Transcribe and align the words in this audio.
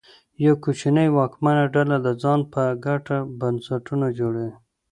یوه 0.45 0.57
کوچنۍ 0.63 1.07
واکمنه 1.15 1.63
ډله 1.73 1.97
د 2.01 2.07
ځان 2.23 2.39
په 2.53 2.61
ګټه 2.85 3.17
بنسټونه 3.39 4.07
جوړوي. 4.19 4.53